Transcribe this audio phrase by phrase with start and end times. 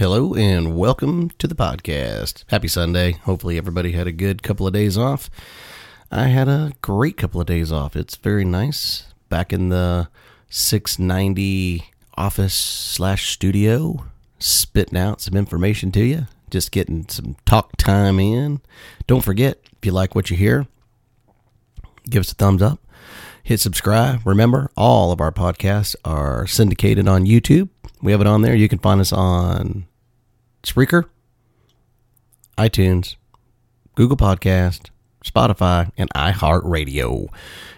[0.00, 2.44] Hello and welcome to the podcast.
[2.46, 3.12] Happy Sunday.
[3.24, 5.28] Hopefully, everybody had a good couple of days off.
[6.10, 7.94] I had a great couple of days off.
[7.94, 9.12] It's very nice.
[9.28, 10.08] Back in the
[10.48, 11.84] 690
[12.16, 14.06] office slash studio,
[14.38, 18.62] spitting out some information to you, just getting some talk time in.
[19.06, 20.66] Don't forget, if you like what you hear,
[22.08, 22.80] give us a thumbs up,
[23.42, 24.26] hit subscribe.
[24.26, 27.68] Remember, all of our podcasts are syndicated on YouTube.
[28.00, 28.54] We have it on there.
[28.54, 29.84] You can find us on
[30.62, 31.04] Spreaker,
[32.58, 33.16] iTunes,
[33.94, 34.90] Google Podcast,
[35.24, 37.28] Spotify, and iHeartRadio.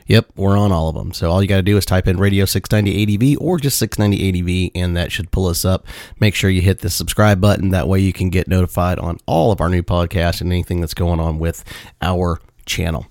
[0.07, 1.13] Yep, we're on all of them.
[1.13, 4.69] So all you got to do is type in Radio 690 ADV or just 690
[4.69, 5.87] ADV, and that should pull us up.
[6.21, 7.71] Make sure you hit the subscribe button.
[7.71, 10.95] That way you can get notified on all of our new podcasts and anything that's
[10.95, 11.65] going on with
[12.01, 13.07] our channel.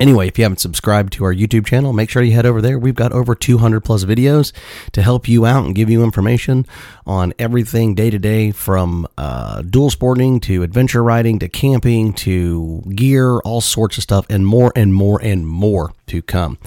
[0.00, 2.78] Anyway, if you haven't subscribed to our YouTube channel, make sure you head over there.
[2.78, 4.52] We've got over 200 plus videos
[4.92, 6.66] to help you out and give you information
[7.04, 12.82] on everything day to day from uh, dual sporting to adventure riding to camping to
[12.94, 16.58] gear, all sorts of stuff, and more and more and more to come.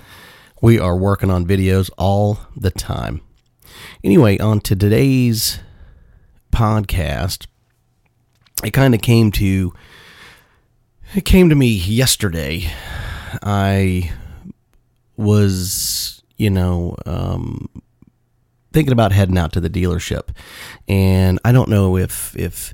[0.61, 3.21] We are working on videos all the time.
[4.03, 5.59] Anyway, on to today's
[6.51, 7.47] podcast,
[8.61, 9.73] it kind of came to
[11.15, 12.69] it came to me yesterday
[13.43, 14.11] I
[15.17, 17.69] was, you know, um,
[18.73, 20.29] thinking about heading out to the dealership,
[20.87, 22.73] and I don't know if if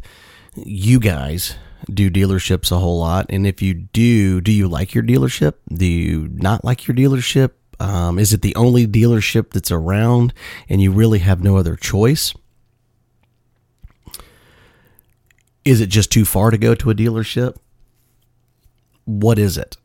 [0.56, 1.56] you guys
[1.94, 5.54] do dealerships a whole lot, and if you do, do you like your dealership?
[5.74, 7.52] Do you not like your dealership?
[7.80, 10.34] Um, is it the only dealership that's around,
[10.68, 12.34] and you really have no other choice?
[15.64, 17.58] Is it just too far to go to a dealership?
[19.06, 19.78] What is it?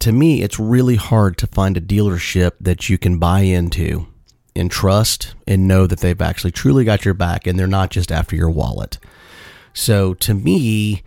[0.00, 4.06] To me, it's really hard to find a dealership that you can buy into
[4.56, 8.10] and trust and know that they've actually truly got your back and they're not just
[8.10, 8.98] after your wallet.
[9.72, 11.02] So to me,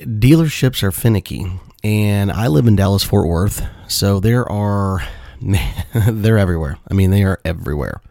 [0.00, 1.46] dealerships are finicky.
[1.82, 5.02] And I live in Dallas Fort Worth, so there are
[5.40, 6.76] they're everywhere.
[6.90, 8.02] I mean, they are everywhere.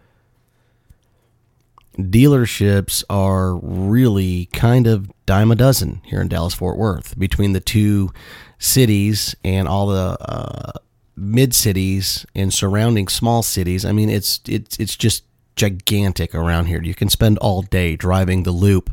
[1.96, 7.60] Dealerships are really kind of dime a dozen here in Dallas Fort Worth between the
[7.60, 8.12] two
[8.60, 10.72] cities and all the uh,
[11.16, 13.84] mid cities and surrounding small cities.
[13.84, 15.24] I mean, it's it's it's just
[15.56, 16.82] gigantic around here.
[16.84, 18.92] You can spend all day driving the loop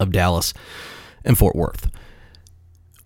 [0.00, 0.54] of Dallas
[1.24, 1.90] and Fort Worth.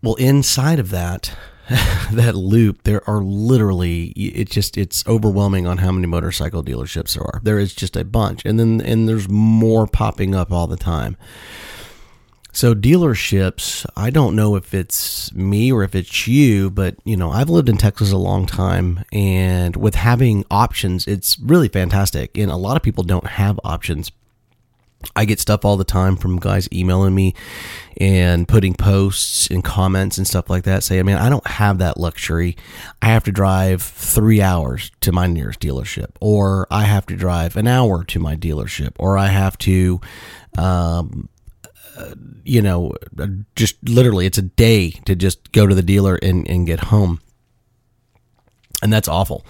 [0.02, 1.36] Well, inside of that
[2.12, 7.24] that loop, there are literally it's just it's overwhelming on how many motorcycle dealerships there
[7.24, 7.40] are.
[7.42, 11.16] There is just a bunch, and then and there's more popping up all the time.
[12.56, 17.30] So dealerships, I don't know if it's me or if it's you, but you know,
[17.30, 22.38] I've lived in Texas a long time and with having options, it's really fantastic.
[22.38, 24.10] And a lot of people don't have options.
[25.14, 27.34] I get stuff all the time from guys emailing me
[27.98, 31.98] and putting posts and comments and stuff like that saying, man, I don't have that
[31.98, 32.56] luxury.
[33.02, 37.58] I have to drive three hours to my nearest dealership, or I have to drive
[37.58, 40.00] an hour to my dealership, or I have to,
[40.56, 41.28] um,
[42.44, 42.92] you know,
[43.54, 47.20] just literally it's a day to just go to the dealer and, and get home.
[48.82, 49.44] And that's awful.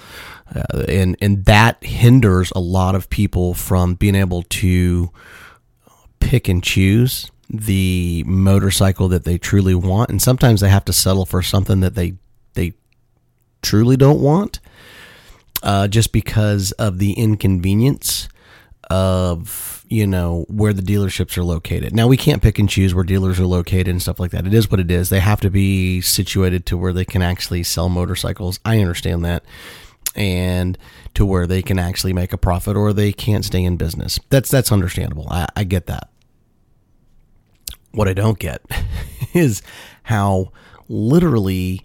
[0.54, 5.10] Uh, and, and that hinders a lot of people from being able to
[6.20, 10.10] pick and choose the motorcycle that they truly want.
[10.10, 12.14] And sometimes they have to settle for something that they,
[12.54, 12.74] they
[13.62, 14.60] truly don't want,
[15.62, 18.28] uh, just because of the inconvenience
[18.88, 21.94] of you know where the dealerships are located.
[21.94, 24.46] Now we can't pick and choose where dealers are located and stuff like that.
[24.46, 25.08] It is what it is.
[25.08, 28.58] They have to be situated to where they can actually sell motorcycles.
[28.64, 29.44] I understand that.
[30.14, 30.76] And
[31.14, 34.18] to where they can actually make a profit or they can't stay in business.
[34.30, 35.28] That's that's understandable.
[35.30, 36.10] I, I get that.
[37.92, 38.62] What I don't get
[39.34, 39.62] is
[40.04, 40.52] how
[40.88, 41.84] literally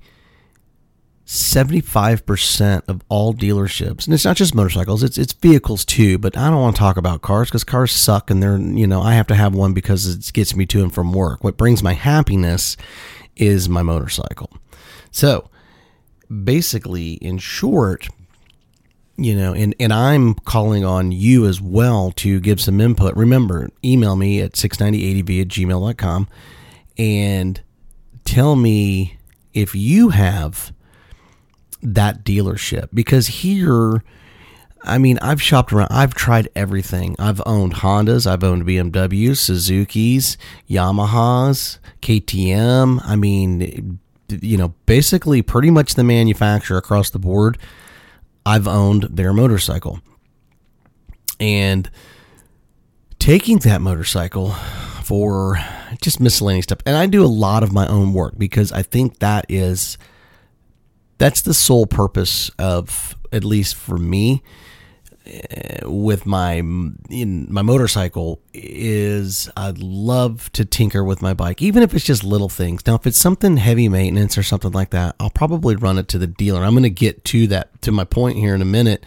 [1.32, 6.50] 75% of all dealerships, and it's not just motorcycles, it's it's vehicles too, but I
[6.50, 9.28] don't want to talk about cars because cars suck and they're, you know, I have
[9.28, 11.42] to have one because it gets me to and from work.
[11.42, 12.76] What brings my happiness
[13.38, 14.50] is my motorcycle.
[15.12, 15.50] So,
[16.44, 18.10] basically, in short,
[19.16, 23.16] you know, and, and I'm calling on you as well to give some input.
[23.16, 26.28] Remember, email me at 690adv at gmail.com
[26.98, 27.62] and
[28.26, 29.18] tell me
[29.54, 30.74] if you have
[31.82, 34.04] that dealership because here
[34.84, 35.90] I mean, I've shopped around.
[35.92, 37.16] I've tried everything.
[37.20, 40.38] I've owned Hondas, I've owned BMWs, Suzuki's,
[40.70, 43.00] Yamahas, KTM.
[43.04, 44.00] I mean,
[44.30, 47.58] you know, basically pretty much the manufacturer across the board.
[48.46, 50.02] I've owned their motorcycle.
[51.40, 51.90] And
[53.20, 54.52] taking that motorcycle
[55.04, 55.60] for
[56.02, 56.80] just miscellaneous stuff.
[56.86, 59.98] And I do a lot of my own work because I think that is
[61.22, 64.42] that's the sole purpose of at least for me
[65.28, 71.84] uh, with my in my motorcycle is I'd love to tinker with my bike, even
[71.84, 72.88] if it's just little things.
[72.88, 76.18] Now, if it's something heavy maintenance or something like that, I'll probably run it to
[76.18, 76.64] the dealer.
[76.64, 79.06] I'm going to get to that to my point here in a minute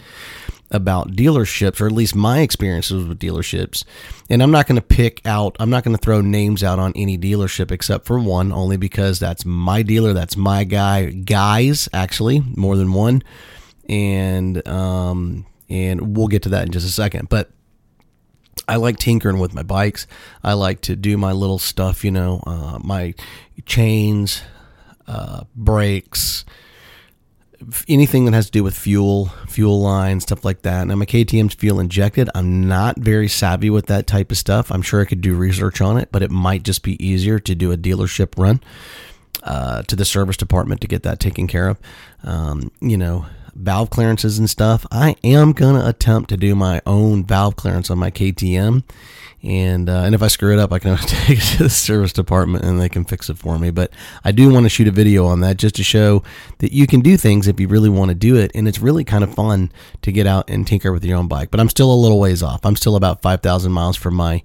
[0.74, 3.84] about dealerships, or at least my experiences with dealerships.
[4.28, 6.92] And I'm not going to pick out, I'm not going to throw names out on
[6.96, 12.40] any dealership except for one, only because that's my dealer, that's my guy, guys, actually,
[12.56, 13.22] more than one.
[13.88, 17.28] And, um, and we'll get to that in just a second.
[17.28, 17.50] But
[18.66, 20.06] I like tinkering with my bikes.
[20.42, 23.14] I like to do my little stuff, you know, uh, my
[23.64, 24.42] chains,
[25.06, 26.44] uh, brakes,
[27.88, 30.86] anything that has to do with fuel, fuel lines, stuff like that.
[30.86, 32.28] Now my KTM's fuel injected.
[32.34, 34.70] I'm not very savvy with that type of stuff.
[34.70, 37.54] I'm sure I could do research on it, but it might just be easier to
[37.54, 38.60] do a dealership run
[39.42, 41.78] uh, to the service department to get that taken care of.
[42.22, 44.86] Um, you know, valve clearances and stuff.
[44.90, 48.82] I am gonna attempt to do my own valve clearance on my KTM
[49.44, 52.14] and uh, and if I screw it up, I can take it to the service
[52.14, 53.70] department and they can fix it for me.
[53.70, 53.92] But
[54.24, 56.22] I do want to shoot a video on that just to show
[56.58, 59.04] that you can do things if you really want to do it, and it's really
[59.04, 59.70] kind of fun
[60.00, 61.50] to get out and tinker with your own bike.
[61.50, 62.64] But I'm still a little ways off.
[62.64, 64.42] I'm still about five thousand miles from my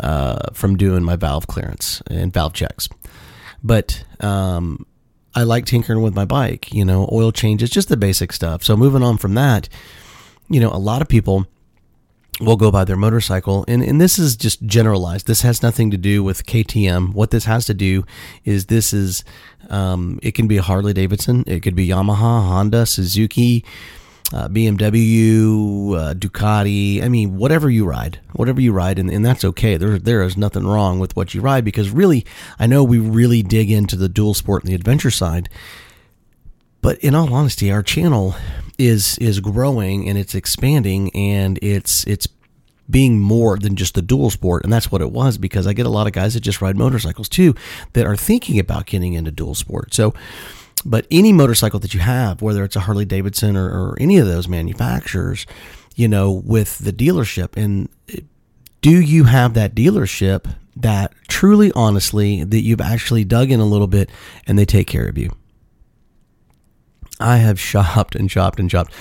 [0.00, 2.90] uh, from doing my valve clearance and valve checks.
[3.62, 4.84] But um,
[5.36, 6.72] I like tinkering with my bike.
[6.72, 8.64] You know, oil changes, just the basic stuff.
[8.64, 9.68] So moving on from that,
[10.48, 11.46] you know, a lot of people
[12.40, 13.64] will go by their motorcycle.
[13.68, 15.26] And, and this is just generalized.
[15.26, 17.12] This has nothing to do with KTM.
[17.12, 18.04] What this has to do
[18.44, 19.24] is this is,
[19.70, 23.64] um, it can be a Harley Davidson, it could be Yamaha, Honda, Suzuki,
[24.32, 27.02] uh, BMW, uh, Ducati.
[27.02, 29.76] I mean, whatever you ride, whatever you ride, and, and that's okay.
[29.76, 32.24] There, there is nothing wrong with what you ride because really,
[32.58, 35.48] I know we really dig into the dual sport and the adventure side.
[36.82, 38.34] But in all honesty, our channel
[38.78, 42.28] is is growing and it's expanding and it's it's
[42.88, 45.86] being more than just the dual sport and that's what it was because I get
[45.86, 47.54] a lot of guys that just ride motorcycles too
[47.94, 49.94] that are thinking about getting into dual sport.
[49.94, 50.14] So
[50.84, 54.26] but any motorcycle that you have, whether it's a Harley Davidson or, or any of
[54.26, 55.46] those manufacturers,
[55.94, 57.88] you know, with the dealership and
[58.86, 63.88] do you have that dealership that truly honestly that you've actually dug in a little
[63.88, 64.10] bit
[64.46, 65.32] and they take care of you?
[67.18, 68.92] I have shopped and shopped and shopped.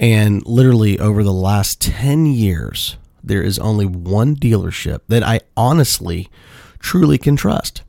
[0.00, 6.30] And literally over the last 10 years, there is only one dealership that I honestly,
[6.78, 7.82] truly can trust.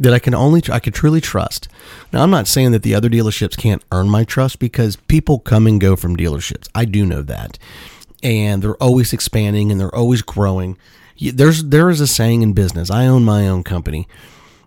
[0.00, 1.68] That I can only, I can truly trust.
[2.12, 5.66] Now, I'm not saying that the other dealerships can't earn my trust because people come
[5.66, 6.68] and go from dealerships.
[6.74, 7.58] I do know that.
[8.22, 10.78] And they're always expanding and they're always growing.
[11.20, 14.06] There's, there is a saying in business I own my own company.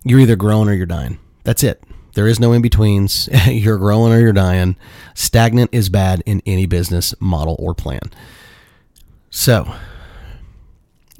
[0.04, 1.18] You're either growing or you're dying.
[1.44, 1.82] That's it.
[2.14, 3.30] There is no in betweens.
[3.48, 4.76] you're growing or you're dying.
[5.14, 8.02] Stagnant is bad in any business model or plan.
[9.30, 9.74] So,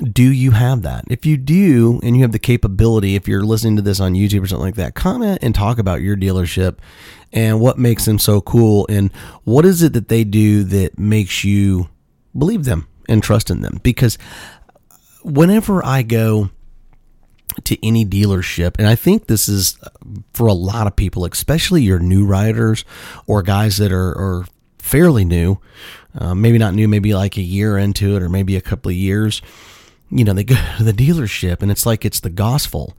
[0.02, 1.06] do you have that?
[1.10, 4.44] If you do, and you have the capability, if you're listening to this on YouTube
[4.44, 6.78] or something like that, comment and talk about your dealership
[7.32, 9.12] and what makes them so cool and
[9.44, 11.90] what is it that they do that makes you
[12.38, 13.80] believe them and trust in them.
[13.84, 14.18] Because
[15.24, 16.50] whenever I go,
[17.66, 18.76] to any dealership.
[18.80, 19.78] And I think this is
[20.34, 22.86] for a lot of people, especially your new riders
[23.28, 24.46] or guys that are, are
[24.80, 25.58] fairly new,
[26.18, 28.96] uh, maybe not new, maybe like a year into it or maybe a couple of
[28.96, 29.42] years.
[30.12, 32.98] You know, they go to the dealership and it's like it's the gospel.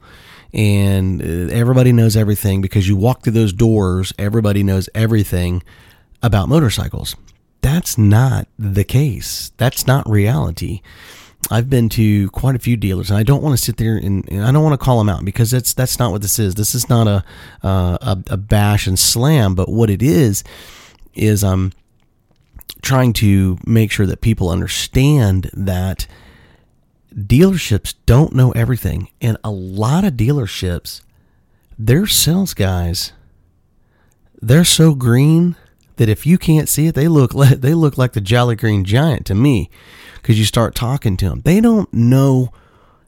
[0.53, 5.63] And uh, everybody knows everything because you walk through those doors, everybody knows everything
[6.21, 7.15] about motorcycles.
[7.61, 9.51] That's not the case.
[9.57, 10.81] That's not reality
[11.51, 14.27] I've been to quite a few dealers, and I don't want to sit there and,
[14.29, 16.55] and I don't want to call them out because that's that's not what this is.
[16.55, 17.23] This is not a,
[17.63, 20.43] uh, a a bash and slam, but what it is
[21.13, 21.73] is I'm
[22.81, 26.07] trying to make sure that people understand that
[27.13, 31.01] dealerships don't know everything, and a lot of dealerships,
[31.77, 33.13] their sales guys,
[34.41, 35.55] they're so green
[35.97, 38.83] that if you can't see it, they look like, they look like the Jolly Green
[38.83, 39.69] Giant to me
[40.15, 41.41] because you start talking to them.
[41.41, 42.51] They don't know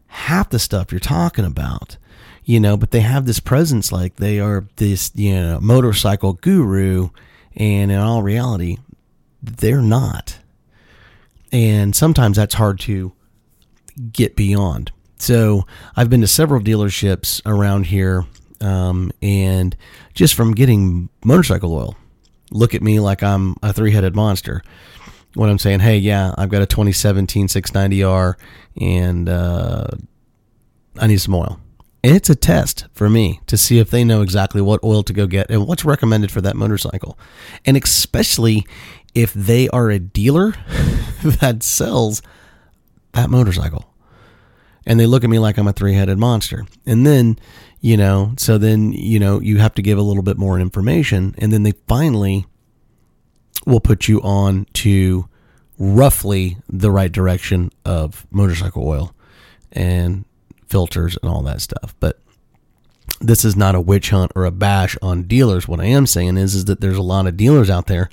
[0.08, 1.98] half the stuff you're talking about,
[2.44, 7.10] you know, but they have this presence like they are this, you know, motorcycle guru.
[7.56, 8.78] And in all reality,
[9.42, 10.40] they're not.
[11.52, 13.14] And sometimes that's hard to
[14.12, 14.92] get beyond.
[15.18, 18.26] So I've been to several dealerships around here,
[18.62, 19.76] um, and
[20.14, 21.96] just from getting motorcycle oil,
[22.52, 24.62] look at me like I'm a three headed monster
[25.36, 28.36] when I'm saying, hey, yeah, I've got a 2017 690R
[28.80, 29.88] and uh,
[31.00, 31.60] I need some oil.
[32.04, 35.14] And it's a test for me to see if they know exactly what oil to
[35.14, 37.18] go get and what's recommended for that motorcycle.
[37.66, 38.66] And especially
[39.14, 40.54] if they are a dealer
[41.24, 42.22] that sells
[43.16, 43.92] that motorcycle.
[44.86, 46.66] And they look at me like I'm a three headed monster.
[46.86, 47.40] And then,
[47.82, 51.34] you know, so then, you know, you have to give a little bit more information.
[51.40, 52.46] And then they finally
[53.66, 55.28] will put you on to
[55.80, 59.14] roughly the right direction of motorcycle oil
[59.72, 60.26] and
[60.68, 61.96] filters and all that stuff.
[62.00, 62.20] But
[63.22, 65.68] this is not a witch hunt or a bash on dealers.
[65.68, 68.10] What I am saying is, is that there's a lot of dealers out there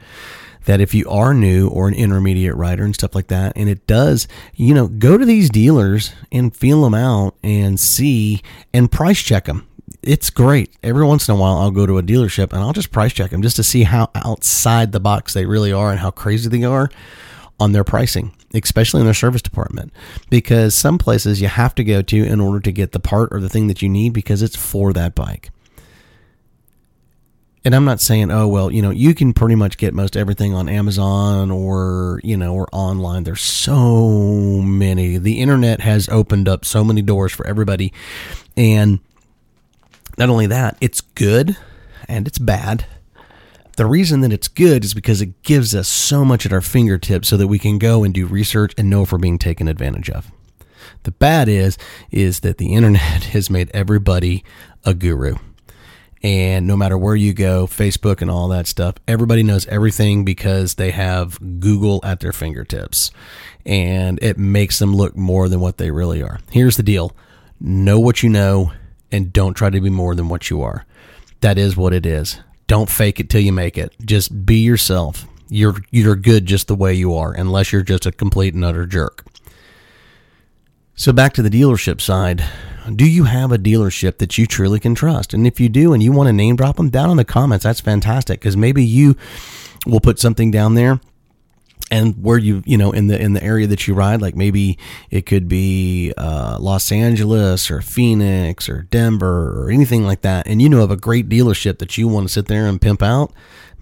[0.64, 3.87] that if you are new or an intermediate rider and stuff like that, and it
[3.87, 8.42] does, you know, go to these dealers and feel them out and see
[8.73, 9.66] and price check them
[10.02, 10.76] it's great.
[10.83, 13.31] Every once in a while, I'll go to a dealership and I'll just price check
[13.31, 16.64] them just to see how outside the box they really are and how crazy they
[16.64, 16.90] are
[17.61, 19.92] on their pricing, especially in their service department.
[20.28, 23.40] Because some places you have to go to in order to get the part or
[23.40, 25.50] the thing that you need because it's for that bike.
[27.64, 30.52] And I'm not saying, oh, well, you know, you can pretty much get most everything
[30.52, 33.23] on Amazon or, you know, or online.
[33.23, 35.16] There's so many.
[35.19, 37.92] The internet has opened up so many doors for everybody.
[38.57, 38.99] And
[40.19, 41.57] not only that, it's good
[42.09, 42.85] and it's bad.
[43.76, 47.28] The reason that it's good is because it gives us so much at our fingertips
[47.28, 50.11] so that we can go and do research and know if we're being taken advantage
[50.11, 50.31] of.
[51.04, 51.78] The bad is
[52.11, 54.45] is that the internet has made everybody
[54.85, 55.37] a guru.
[56.22, 60.74] And no matter where you go, Facebook and all that stuff, everybody knows everything because
[60.74, 63.10] they have Google at their fingertips.
[63.66, 66.38] And it makes them look more than what they really are.
[66.50, 67.14] Here's the deal
[67.60, 68.72] know what you know
[69.12, 70.84] and don't try to be more than what you are.
[71.40, 72.40] That is what it is.
[72.66, 73.92] Don't fake it till you make it.
[74.04, 75.26] Just be yourself.
[75.48, 78.86] You're you're good just the way you are, unless you're just a complete and utter
[78.86, 79.24] jerk.
[80.94, 82.44] So back to the dealership side.
[82.94, 85.32] Do you have a dealership that you truly can trust?
[85.32, 87.64] And if you do and you want to name drop them down in the comments,
[87.64, 89.16] that's fantastic because maybe you
[89.87, 91.00] will put something down there
[91.90, 94.78] and where you you know in the in the area that you ride like maybe
[95.10, 100.62] it could be uh, los angeles or phoenix or denver or anything like that and
[100.62, 103.32] you know of a great dealership that you want to sit there and pimp out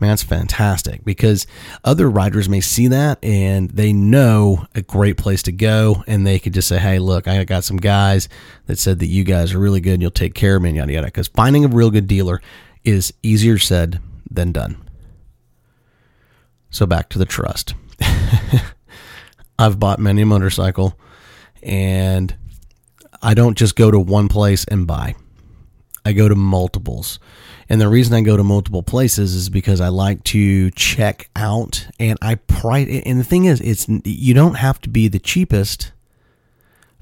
[0.00, 1.46] man that's fantastic because
[1.84, 6.38] other riders may see that and they know a great place to go and they
[6.38, 8.28] could just say hey look i got some guys
[8.66, 10.78] that said that you guys are really good and you'll take care of me and
[10.78, 12.40] yada yada because finding a real good dealer
[12.84, 14.76] is easier said than done.
[16.70, 17.74] So back to the trust
[19.58, 20.98] I've bought many a motorcycle
[21.62, 22.34] and
[23.22, 25.14] I don't just go to one place and buy.
[26.04, 27.18] I go to multiples.
[27.68, 31.86] And the reason I go to multiple places is because I like to check out
[32.00, 35.92] and I pride and the thing is it's you don't have to be the cheapest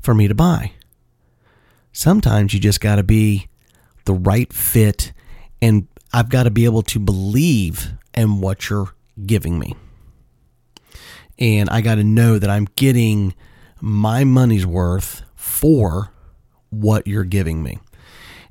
[0.03, 0.73] for me to buy.
[1.93, 3.49] Sometimes you just got to be
[4.05, 5.13] the right fit
[5.63, 8.95] and I've got to be able to believe in what you're
[9.25, 9.75] giving me
[11.39, 13.35] and I got to know that I'm getting
[13.81, 16.13] my money's worth for
[16.71, 17.79] what you're giving me.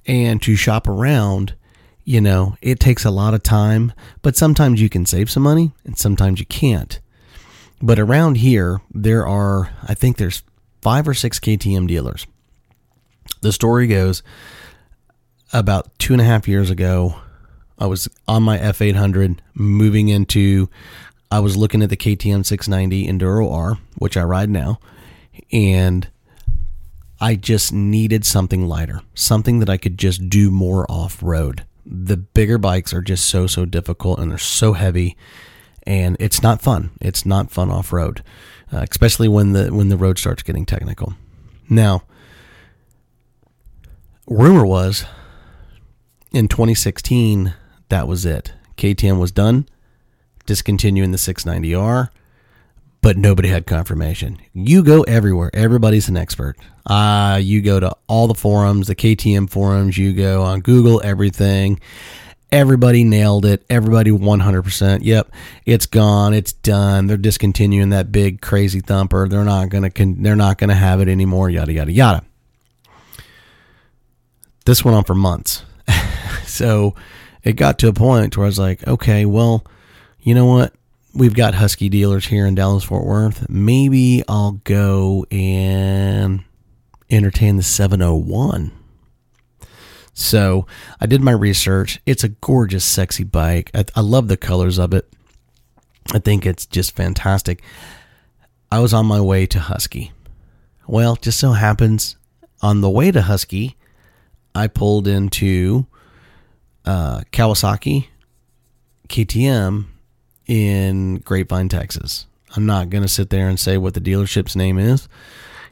[0.06, 1.56] And to shop around,
[2.06, 3.92] you know, it takes a lot of time,
[4.22, 7.00] but sometimes you can save some money and sometimes you can't.
[7.82, 10.44] But around here, there are, I think there's
[10.82, 12.26] five or six KTM dealers.
[13.42, 14.24] The story goes
[15.54, 17.20] about two and a half years ago,
[17.80, 20.70] I was on my F800 moving into
[21.30, 24.80] I was looking at the KTM 690 Enduro R, which I ride now,
[25.52, 26.08] and
[27.20, 31.66] I just needed something lighter, something that I could just do more off road.
[31.86, 35.18] The bigger bikes are just so, so difficult and they're so heavy,
[35.84, 36.92] and it's not fun.
[37.02, 38.24] It's not fun off road.
[38.72, 41.14] uh, especially when the when the road starts getting technical.
[41.70, 42.04] Now,
[44.28, 45.06] rumor was
[46.32, 47.54] in 2016
[47.90, 48.54] that was it.
[48.76, 49.68] KTM was done,
[50.48, 52.10] discontinuing the 690R,
[53.02, 54.40] but nobody had confirmation.
[54.54, 55.52] You go everywhere.
[55.54, 56.58] Everybody's an expert.
[56.86, 61.80] Uh, you go to all the forums, the KTM forums, you go on Google, everything.
[62.50, 63.66] Everybody nailed it.
[63.70, 65.00] Everybody 100%.
[65.04, 65.32] Yep,
[65.66, 66.34] it's gone.
[66.34, 67.08] It's done.
[67.08, 69.28] They're discontinuing that big crazy thumper.
[69.28, 72.24] They're not going to they're not going to have it anymore, yada yada yada.
[74.66, 75.66] This went on for months.
[76.46, 76.96] so
[77.44, 79.66] it got to a point where I was like, okay, well,
[80.28, 80.74] you know what?
[81.16, 83.48] We've got Husky dealers here in Dallas Fort Worth.
[83.48, 86.44] Maybe I'll go and
[87.10, 88.74] entertain the 701.
[90.14, 90.68] So
[91.00, 92.02] I did my research.
[92.06, 93.72] It's a gorgeous, sexy bike.
[93.74, 95.08] I, I love the colors of it.
[96.12, 97.64] I think it's just fantastic.
[98.70, 100.12] I was on my way to Husky.
[100.88, 102.18] Well, just so happens
[102.62, 103.78] on the way to Husky,
[104.54, 105.88] I pulled into
[106.84, 108.08] uh, Kawasaki
[109.08, 109.86] KTM
[110.48, 112.26] in Grapevine, Texas.
[112.56, 115.08] I'm not going to sit there and say what the dealership's name is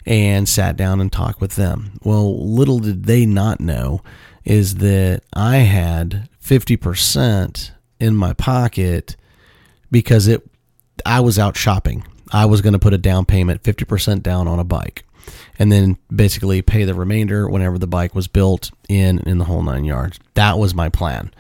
[0.06, 1.98] and sat down and talked with them.
[2.04, 4.02] Well, little did they not know
[4.44, 9.16] is that I had 50% in my pocket
[9.90, 10.48] because it
[11.06, 12.06] I was out shopping.
[12.32, 15.06] I was going to put a down payment 50% down on a bike
[15.58, 19.64] and then basically pay the remainder whenever the bike was built in in the whole
[19.64, 20.20] 9 yards.
[20.36, 21.32] That was my plan.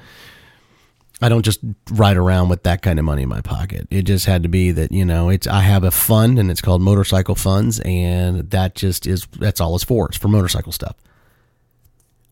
[1.21, 1.59] I don't just
[1.91, 3.87] ride around with that kind of money in my pocket.
[3.89, 6.61] It just had to be that, you know, it's I have a fund and it's
[6.61, 10.07] called motorcycle funds and that just is that's all it's for.
[10.07, 10.95] It's for motorcycle stuff.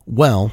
[0.06, 0.52] Well,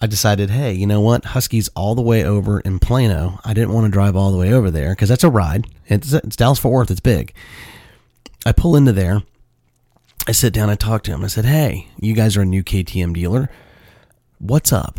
[0.00, 1.26] I decided, hey, you know what?
[1.26, 3.38] Husky's all the way over in Plano.
[3.44, 5.66] I didn't want to drive all the way over there because that's a ride.
[5.86, 6.90] It's, it's Dallas Fort Worth.
[6.90, 7.34] It's big.
[8.46, 9.22] I pull into there.
[10.26, 10.70] I sit down.
[10.70, 11.22] I talk to him.
[11.22, 13.50] I said, hey, you guys are a new KTM dealer.
[14.38, 14.98] What's up?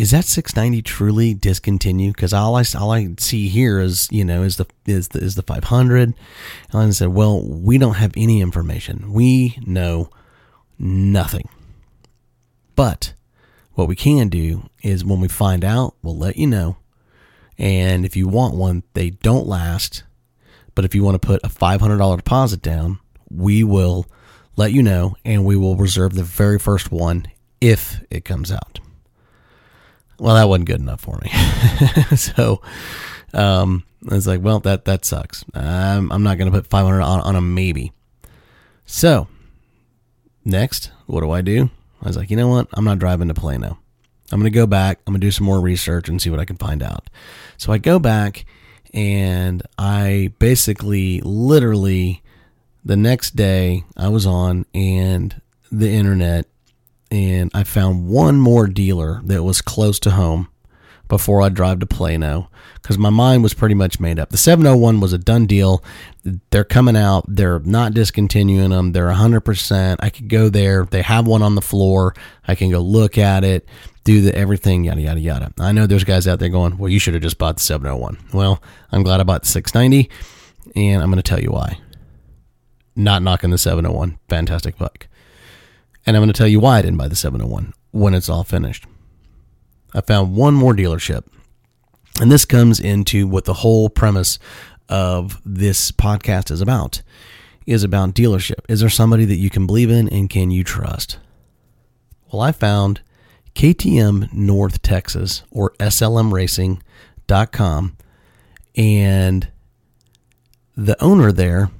[0.00, 2.16] Is that 690 truly discontinued?
[2.16, 5.34] Because all I all I see here is you know is the is the is
[5.34, 6.14] the 500.
[6.72, 9.12] And I said, well, we don't have any information.
[9.12, 10.08] We know
[10.78, 11.50] nothing.
[12.74, 13.12] But
[13.74, 16.78] what we can do is when we find out, we'll let you know.
[17.58, 20.04] And if you want one, they don't last.
[20.74, 24.06] But if you want to put a $500 deposit down, we will
[24.56, 27.26] let you know and we will reserve the very first one
[27.60, 28.80] if it comes out.
[30.20, 31.30] Well, that wasn't good enough for me.
[32.16, 32.60] so
[33.32, 35.44] um, I was like, well, that that sucks.
[35.54, 37.92] I'm, I'm not going to put 500 on, on a maybe.
[38.84, 39.28] So
[40.44, 41.70] next, what do I do?
[42.02, 42.68] I was like, you know what?
[42.74, 43.78] I'm not driving to Plano.
[44.30, 45.00] I'm going to go back.
[45.06, 47.08] I'm going to do some more research and see what I can find out.
[47.56, 48.44] So I go back
[48.92, 52.22] and I basically, literally,
[52.84, 55.40] the next day I was on and
[55.72, 56.46] the internet
[57.10, 60.48] and I found one more dealer that was close to home
[61.08, 64.30] before I drive to Plano because my mind was pretty much made up.
[64.30, 65.84] The 701 was a done deal.
[66.50, 67.24] They're coming out.
[67.28, 68.92] They're not discontinuing them.
[68.92, 69.96] They're 100%.
[70.00, 70.84] I could go there.
[70.84, 72.14] They have one on the floor.
[72.46, 73.68] I can go look at it,
[74.04, 75.52] do the everything, yada, yada, yada.
[75.58, 78.16] I know there's guys out there going, well, you should have just bought the 701.
[78.32, 80.08] Well, I'm glad I bought the 690,
[80.76, 81.78] and I'm going to tell you why.
[82.94, 84.18] Not knocking the 701.
[84.28, 85.08] Fantastic bike.
[86.06, 88.44] And I'm going to tell you why I didn't buy the 701 when it's all
[88.44, 88.86] finished.
[89.94, 91.24] I found one more dealership.
[92.20, 94.38] And this comes into what the whole premise
[94.88, 97.02] of this podcast is about
[97.66, 98.60] is about dealership.
[98.68, 101.18] Is there somebody that you can believe in and can you trust?
[102.32, 103.00] Well, I found
[103.54, 107.96] KTM North Texas or SLMRacing.com
[108.76, 109.48] and
[110.76, 111.70] the owner there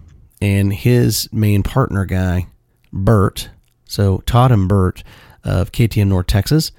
[0.40, 2.48] and his main partner guy,
[2.92, 3.50] Bert,
[3.90, 5.02] so Todd and Bert
[5.42, 6.70] of KTM North Texas,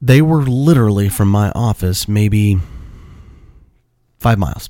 [0.00, 2.58] they were literally from my office, maybe
[4.18, 4.68] five miles.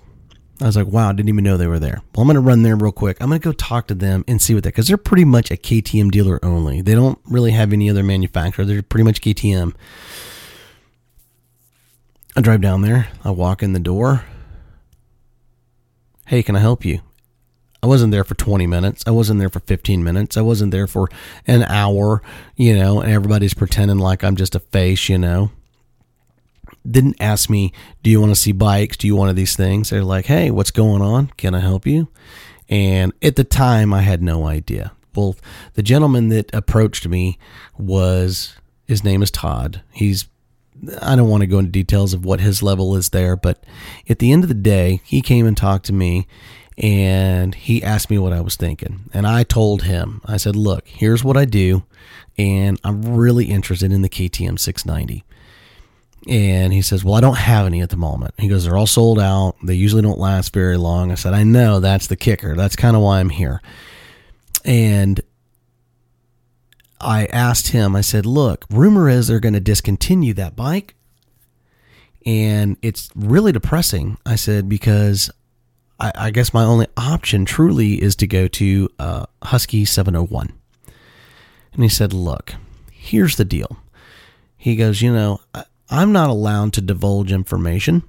[0.61, 2.02] I was like, wow, I didn't even know they were there.
[2.14, 3.16] Well, I'm going to run there real quick.
[3.20, 5.50] I'm going to go talk to them and see what they, because they're pretty much
[5.50, 6.83] a KTM dealer only.
[6.83, 8.64] They don't really have any other manufacturer.
[8.64, 9.74] They're pretty much KTM.
[12.37, 13.09] I drive down there.
[13.24, 14.24] I walk in the door.
[16.26, 17.00] Hey, can I help you?
[17.85, 19.05] I wasn't there for 20 minutes.
[19.07, 20.38] I wasn't there for 15 minutes.
[20.38, 21.11] I wasn't there for
[21.47, 22.23] an hour,
[22.57, 25.51] you know, and everybody's pretending like I'm just a face, you know.
[26.90, 28.97] Didn't ask me, do you want to see bikes?
[28.97, 29.90] Do you want these things?
[29.90, 31.27] They're like, hey, what's going on?
[31.37, 32.09] Can I help you?
[32.70, 34.92] And at the time, I had no idea.
[35.14, 35.37] Well,
[35.75, 37.38] the gentleman that approached me
[37.77, 39.83] was, his name is Todd.
[39.92, 40.27] He's
[41.01, 43.64] I don't want to go into details of what his level is there, but
[44.09, 46.27] at the end of the day, he came and talked to me
[46.76, 49.08] and he asked me what I was thinking.
[49.12, 51.84] And I told him, I said, look, here's what I do.
[52.37, 55.24] And I'm really interested in the KTM 690.
[56.26, 58.34] And he says, Well, I don't have any at the moment.
[58.38, 59.56] He goes, They're all sold out.
[59.62, 61.12] They usually don't last very long.
[61.12, 62.56] I said, I know that's the kicker.
[62.56, 63.60] That's kind of why I'm here.
[64.64, 65.20] And
[67.00, 70.94] I asked him, I said, Look, rumor is they're going to discontinue that bike.
[72.24, 74.16] And it's really depressing.
[74.24, 75.30] I said, Because
[76.00, 80.52] I, I guess my only option truly is to go to uh, Husky 701.
[81.72, 82.54] And he said, Look,
[82.90, 83.78] here's the deal.
[84.57, 85.40] He goes, You know,
[85.90, 88.02] I'm not allowed to divulge information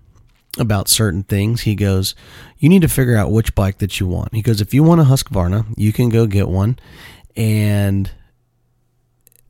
[0.57, 1.61] about certain things.
[1.61, 2.15] He goes,
[2.57, 4.33] You need to figure out which bike that you want.
[4.33, 6.79] He goes, If you want a Husqvarna, you can go get one.
[7.35, 8.11] And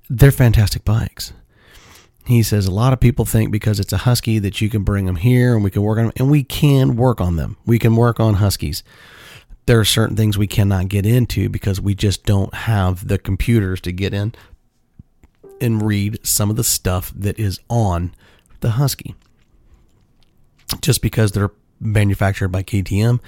[0.09, 1.33] they're fantastic bikes.
[2.25, 5.05] He says a lot of people think because it's a husky that you can bring
[5.05, 7.57] them here and we can work on them, and we can work on them.
[7.65, 8.83] We can work on huskies.
[9.67, 13.81] There are certain things we cannot get into because we just don't have the computers
[13.81, 14.33] to get in
[15.61, 18.13] and read some of the stuff that is on
[18.59, 19.15] the husky.
[20.81, 23.19] Just because they're manufactured by KTM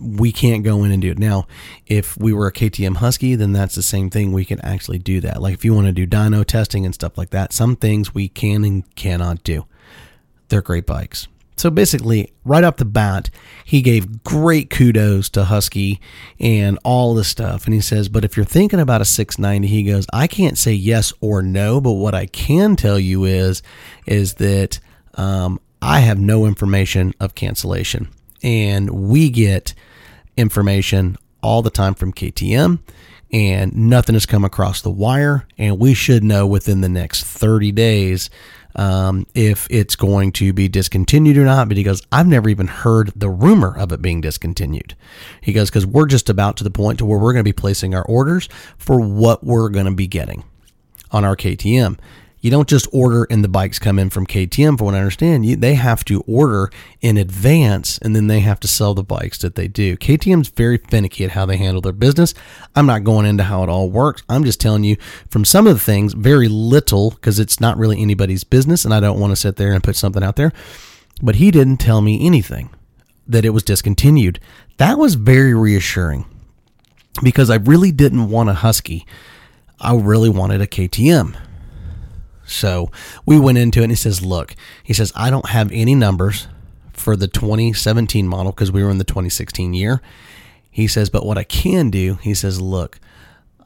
[0.00, 1.18] we can't go in and do it.
[1.18, 1.46] Now,
[1.86, 4.32] if we were a KTM Husky, then that's the same thing.
[4.32, 5.42] We can actually do that.
[5.42, 8.28] Like if you want to do dyno testing and stuff like that, some things we
[8.28, 9.66] can and cannot do.
[10.48, 11.28] They're great bikes.
[11.56, 13.30] So basically, right off the bat,
[13.64, 16.00] he gave great kudos to Husky
[16.38, 17.64] and all the stuff.
[17.64, 20.72] And he says, but if you're thinking about a 690, he goes, I can't say
[20.72, 23.60] yes or no, but what I can tell you is,
[24.06, 24.78] is that
[25.14, 28.08] um, I have no information of cancellation
[28.42, 29.74] and we get
[30.36, 32.80] information all the time from KTM
[33.30, 37.72] and nothing has come across the wire and we should know within the next 30
[37.72, 38.30] days
[38.74, 41.68] um, if it's going to be discontinued or not.
[41.68, 44.96] But he goes i've never even heard the rumor of it being discontinued.
[45.40, 47.52] He goes because we're just about to the point to where we're going to be
[47.52, 48.48] placing our orders
[48.78, 50.44] for what we're going to be getting
[51.10, 51.98] on our ktm
[52.40, 55.44] you don't just order and the bikes come in from KTM, for what I understand.
[55.44, 56.70] You, they have to order
[57.00, 59.96] in advance and then they have to sell the bikes that they do.
[59.96, 62.34] KTM's very finicky at how they handle their business.
[62.76, 64.22] I'm not going into how it all works.
[64.28, 64.96] I'm just telling you
[65.30, 69.00] from some of the things, very little, because it's not really anybody's business and I
[69.00, 70.52] don't want to sit there and put something out there.
[71.20, 72.70] But he didn't tell me anything
[73.26, 74.38] that it was discontinued.
[74.76, 76.24] That was very reassuring
[77.22, 79.06] because I really didn't want a Husky.
[79.80, 81.36] I really wanted a KTM.
[82.58, 82.90] So
[83.24, 86.48] we went into it and he says, Look, he says, I don't have any numbers
[86.92, 90.02] for the 2017 model because we were in the 2016 year.
[90.70, 92.98] He says, But what I can do, he says, Look,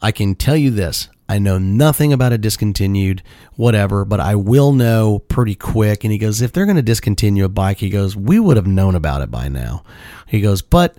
[0.01, 1.09] I can tell you this.
[1.29, 3.23] I know nothing about a discontinued
[3.55, 6.05] whatever, but I will know pretty quick.
[6.05, 8.67] And he goes, If they're going to discontinue a bike, he goes, We would have
[8.67, 9.83] known about it by now.
[10.27, 10.99] He goes, But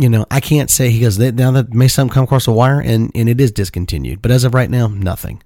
[0.00, 2.80] you know, I can't say he goes now that may something come across the wire
[2.80, 4.22] and, and it is discontinued.
[4.22, 5.42] But as of right now, nothing.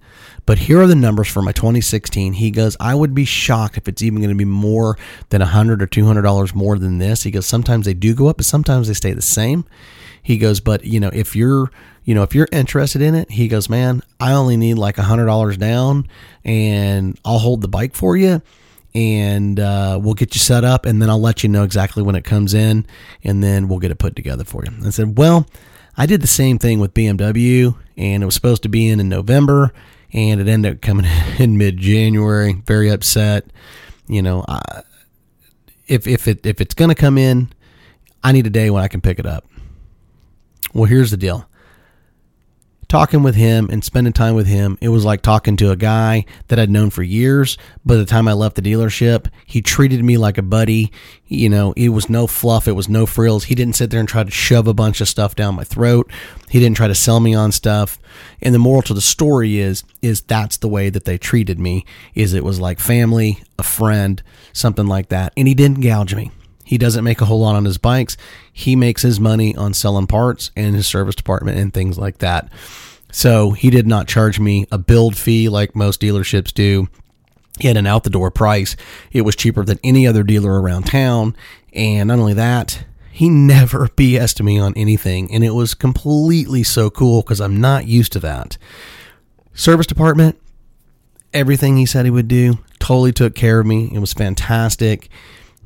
[0.46, 2.34] But here are the numbers for my 2016.
[2.34, 4.96] He goes, I would be shocked if it's even going to be more
[5.30, 7.24] than a hundred or two hundred dollars more than this.
[7.24, 9.64] He goes, sometimes they do go up, but sometimes they stay the same.
[10.22, 11.72] He goes, but you know, if you're
[12.04, 15.02] you know, if you're interested in it, he goes, man, I only need like a
[15.02, 16.06] hundred dollars down,
[16.44, 18.42] and I'll hold the bike for you
[18.94, 22.14] and uh, we'll get you set up and then I'll let you know exactly when
[22.14, 22.87] it comes in
[23.24, 24.72] and then we'll get it put together for you.
[24.85, 25.46] I said, Well,
[25.96, 29.09] I did the same thing with BMW and it was supposed to be in in
[29.09, 29.72] November
[30.12, 31.07] and it ended up coming
[31.38, 32.52] in mid January.
[32.66, 33.46] Very upset.
[34.07, 34.83] You know, I,
[35.87, 37.52] if if it if it's gonna come in,
[38.22, 39.46] I need a day when I can pick it up.
[40.72, 41.48] Well, here's the deal
[42.94, 46.24] talking with him and spending time with him, it was like talking to a guy
[46.46, 47.59] that I'd known for years.
[47.85, 50.92] By the time I left the dealership, he treated me like a buddy.
[51.26, 53.46] You know, it was no fluff, it was no frills.
[53.46, 56.09] He didn't sit there and try to shove a bunch of stuff down my throat.
[56.48, 57.98] He didn't try to sell me on stuff.
[58.40, 61.85] And the moral to the story is is that's the way that they treated me.
[62.14, 65.33] Is it was like family, a friend, something like that.
[65.37, 66.30] And he didn't gouge me.
[66.64, 68.16] He doesn't make a whole lot on his bikes.
[68.53, 72.50] He makes his money on selling parts and his service department and things like that.
[73.12, 76.88] So he did not charge me a build fee like most dealerships do.
[77.61, 78.74] He had an out the door price.
[79.12, 81.37] It was cheaper than any other dealer around town.
[81.72, 85.33] And not only that, he never BS'd me on anything.
[85.33, 88.59] And it was completely so cool because I'm not used to that.
[89.53, 90.37] Service department,
[91.33, 93.90] everything he said he would do, totally took care of me.
[93.94, 95.09] It was fantastic.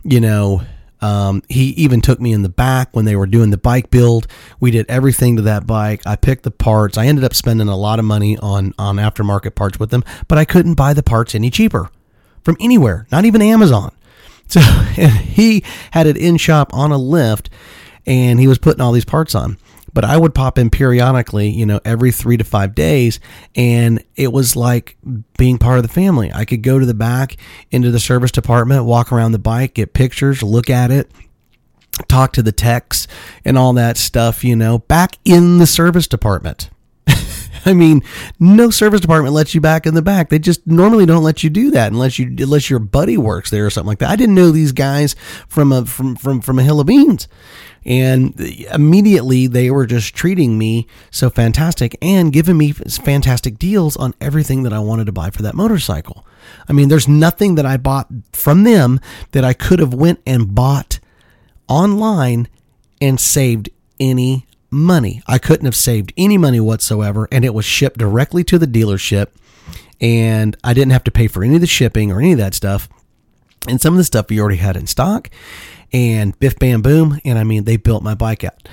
[0.05, 0.63] You know,
[1.01, 4.27] um, he even took me in the back when they were doing the bike build.
[4.61, 6.03] We did everything to that bike.
[6.07, 6.99] I picked the parts.
[6.99, 10.39] I ended up spending a lot of money on on aftermarket parts with them, but
[10.39, 11.91] I couldn't buy the parts any cheaper.
[12.43, 13.93] from anywhere, not even Amazon.
[14.51, 17.51] So he had it in shop on a lift
[18.07, 19.59] and he was putting all these parts on.
[19.99, 23.19] But I would pop in periodically, you know, every three to five days.
[23.57, 24.97] And it was like
[25.37, 26.31] being part of the family.
[26.33, 27.37] I could go to the back
[27.73, 31.11] into the service department, walk around the bike, get pictures, look at it,
[32.07, 33.09] talk to the techs
[33.45, 36.71] and all that stuff, you know, back in the service department.
[37.69, 38.03] I mean,
[38.41, 40.31] no service department lets you back in the back.
[40.31, 43.67] They just normally don't let you do that unless you unless your buddy works there
[43.67, 44.09] or something like that.
[44.09, 45.15] I didn't know these guys
[45.49, 47.29] from a from from from a hill of beans.
[47.85, 48.39] And
[48.73, 54.63] immediately they were just treating me so fantastic and giving me fantastic deals on everything
[54.63, 56.27] that I wanted to buy for that motorcycle.
[56.69, 58.99] I mean, there's nothing that I bought from them
[59.33, 61.01] that I could have went and bought
[61.69, 62.49] online
[63.01, 63.69] and saved
[64.01, 65.23] any money.
[65.27, 69.29] I couldn't have saved any money whatsoever, and it was shipped directly to the dealership,
[70.01, 72.55] and I didn't have to pay for any of the shipping or any of that
[72.55, 72.89] stuff.
[73.69, 75.31] And some of the stuff we already had in stock,
[75.93, 78.69] and biff bam boom, and I mean they built my bike out.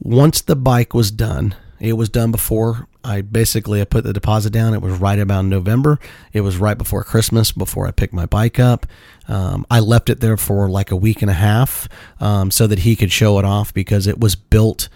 [0.00, 4.50] Once the bike was done, it was done before I basically I put the deposit
[4.50, 4.74] down.
[4.74, 5.98] It was right about November.
[6.32, 8.86] It was right before Christmas, before I picked my bike up.
[9.28, 11.88] Um, I left it there for like a week and a half
[12.20, 14.88] um, so that he could show it off because it was built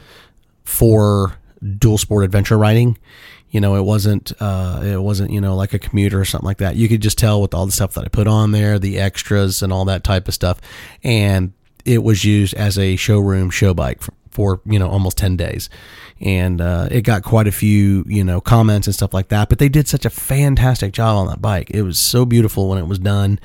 [0.64, 1.38] for
[1.78, 2.98] dual sport adventure riding.
[3.50, 6.58] You know, it wasn't uh, it wasn't you know like a commuter or something like
[6.58, 6.76] that.
[6.76, 9.62] You could just tell with all the stuff that I put on there, the extras
[9.62, 10.58] and all that type of stuff,
[11.04, 11.52] and
[11.84, 15.68] it was used as a showroom show bike for, for you know almost ten days,
[16.18, 19.50] and uh, it got quite a few you know comments and stuff like that.
[19.50, 21.70] But they did such a fantastic job on that bike.
[21.72, 23.38] It was so beautiful when it was done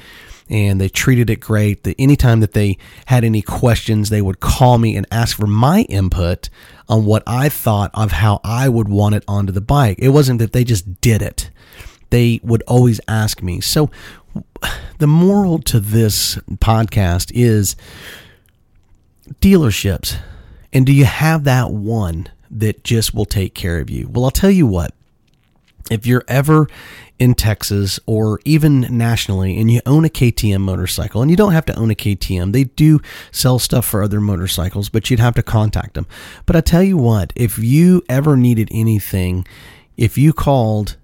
[0.49, 1.83] and they treated it great.
[1.83, 5.81] That anytime that they had any questions, they would call me and ask for my
[5.83, 6.49] input
[6.89, 9.97] on what I thought of how I would want it onto the bike.
[9.99, 11.49] It wasn't that they just did it.
[12.09, 13.59] They would always ask me.
[13.59, 13.89] So
[14.99, 17.75] the moral to this podcast is
[19.41, 20.17] dealerships.
[20.71, 24.07] And do you have that one that just will take care of you?
[24.07, 24.93] Well, I'll tell you what.
[25.89, 26.67] If you're ever
[27.19, 31.65] in Texas or even nationally and you own a KTM motorcycle, and you don't have
[31.65, 32.99] to own a KTM, they do
[33.31, 36.07] sell stuff for other motorcycles, but you'd have to contact them.
[36.45, 39.47] But I tell you what, if you ever needed anything,
[39.95, 40.97] if you called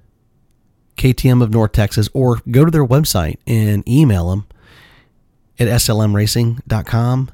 [0.98, 4.46] KTM of North Texas or go to their website and email them
[5.60, 7.32] at slmracing.com,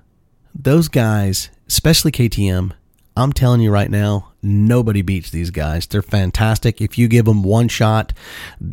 [0.56, 2.72] those guys, especially KTM,
[3.20, 5.86] I'm telling you right now, nobody beats these guys.
[5.86, 6.82] They're fantastic.
[6.82, 8.14] If you give them one shot,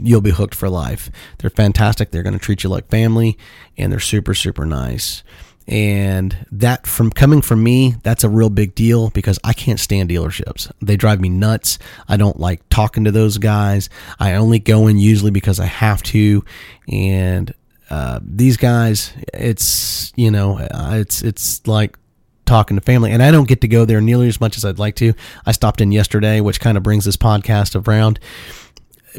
[0.01, 1.11] you'll be hooked for life.
[1.39, 2.11] They're fantastic.
[2.11, 3.37] They're going to treat you like family,
[3.77, 5.23] and they're super, super nice.
[5.69, 10.11] And that from coming from me, that's a real big deal because I can't stand
[10.11, 10.71] dealerships.
[10.81, 11.81] They drive me nuts.
[12.09, 13.91] I don't like talking to those guys.
[14.21, 16.45] I only go in usually because I have to.
[16.89, 17.53] And
[17.91, 21.99] uh, these guys, it's you know, it's it's like
[22.47, 24.79] talking to family, and I don't get to go there nearly as much as I'd
[24.79, 25.13] like to.
[25.45, 28.19] I stopped in yesterday, which kind of brings this podcast around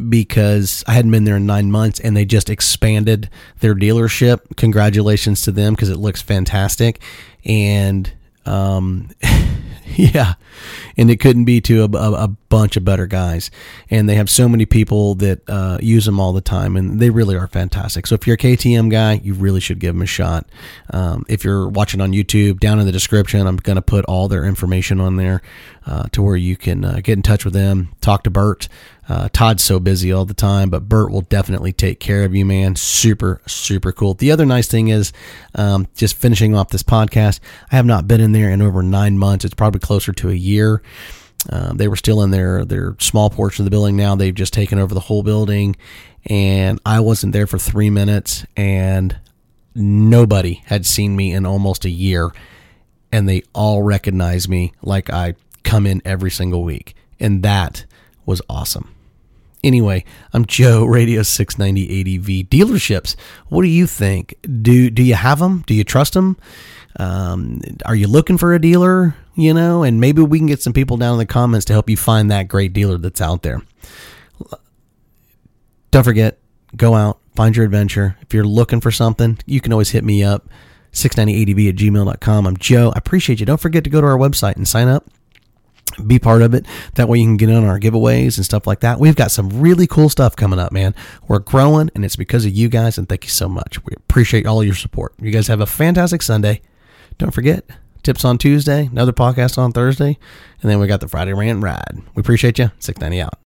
[0.10, 4.56] because I hadn't been there in nine months and they just expanded their dealership.
[4.56, 7.02] Congratulations to them because it looks fantastic.
[7.46, 8.12] And
[8.46, 9.10] um,
[9.96, 10.36] yeah,
[10.96, 13.52] and it couldn't be to a, a, a, bunch of better guys.
[13.90, 17.10] And they have so many people that uh, use them all the time, and they
[17.10, 18.08] really are fantastic.
[18.08, 20.46] So if you're a KTM guy, you really should give them a shot.
[20.92, 24.28] Um, if you're watching on YouTube, down in the description, I'm going to put all
[24.28, 25.42] their information on there
[25.86, 28.68] uh, to where you can uh, get in touch with them, talk to Bert.
[29.10, 32.46] Uh, Todd's so busy all the time, but Bert will definitely take care of you,
[32.46, 32.76] man.
[32.76, 34.14] Super, super cool.
[34.14, 35.14] The other nice thing is,
[35.56, 37.40] um, just finishing off this podcast,
[37.72, 39.46] I have not been in there in over nine months.
[39.46, 40.82] It's probably closer to a year.
[41.50, 43.96] Um, they were still in their their small portion of the building.
[43.96, 45.76] Now they've just taken over the whole building,
[46.26, 49.16] and I wasn't there for three minutes, and
[49.74, 52.32] nobody had seen me in almost a year,
[53.12, 57.86] and they all recognized me like I come in every single week, and that
[58.26, 58.94] was awesome.
[59.64, 63.16] Anyway, I'm Joe, Radio 690 ADV dealerships.
[63.48, 64.36] What do you think?
[64.62, 65.64] Do do you have them?
[65.66, 66.38] Do you trust them?
[67.00, 69.16] Um, are you looking for a dealer?
[69.36, 71.90] You know, and maybe we can get some people down in the comments to help
[71.90, 73.62] you find that great dealer that's out there.
[75.92, 76.40] Don't forget,
[76.76, 78.18] go out, find your adventure.
[78.22, 80.50] If you're looking for something, you can always hit me up,
[80.92, 82.48] 690adv at gmail.com.
[82.48, 82.92] I'm Joe.
[82.96, 83.46] I appreciate you.
[83.46, 85.06] Don't forget to go to our website and sign up
[86.06, 86.66] be part of it.
[86.96, 89.00] That way you can get in on our giveaways and stuff like that.
[89.00, 90.94] We've got some really cool stuff coming up, man.
[91.28, 93.84] We're growing and it's because of you guys and thank you so much.
[93.86, 95.14] We appreciate all your support.
[95.20, 96.62] You guys have a fantastic Sunday.
[97.18, 97.66] Don't forget,
[98.04, 100.18] tips on Tuesday, another podcast on Thursday,
[100.62, 102.02] and then we got the Friday rant ride.
[102.16, 102.72] We appreciate you.
[102.80, 103.47] 690 out.